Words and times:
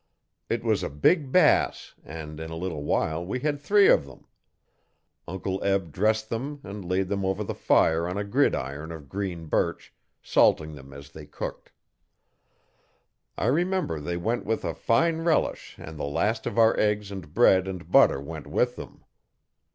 It 0.49 0.63
was 0.63 0.81
a 0.81 0.89
big 0.89 1.31
bass 1.31 1.93
and 2.03 2.39
in 2.39 2.49
a 2.49 2.55
little 2.55 2.81
while 2.83 3.23
we 3.23 3.41
had 3.41 3.61
three 3.61 3.87
of 3.87 4.07
them. 4.07 4.25
Uncle 5.27 5.63
Eb 5.63 5.91
dressed 5.91 6.27
them 6.27 6.59
and 6.63 6.83
laid 6.83 7.07
them 7.07 7.23
over 7.23 7.43
the 7.43 7.53
fire 7.53 8.09
on 8.09 8.17
a 8.17 8.23
gridiron 8.23 8.91
of 8.91 9.07
green 9.07 9.45
birch, 9.45 9.93
salting 10.23 10.73
them 10.73 10.91
as 10.91 11.11
they 11.11 11.27
cooked. 11.27 11.71
I 13.37 13.45
remember 13.45 13.99
they 13.99 14.17
went 14.17 14.43
with 14.43 14.65
a 14.65 14.73
fine 14.73 15.19
relish 15.19 15.75
and 15.77 15.99
the 15.99 16.05
last 16.05 16.47
of 16.47 16.57
our 16.57 16.75
eggs 16.79 17.11
and 17.11 17.31
bread 17.31 17.67
and 17.67 17.91
butter 17.91 18.19
went 18.19 18.47
with 18.47 18.77
them. 18.77 19.05